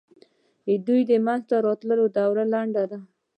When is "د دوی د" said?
0.67-1.11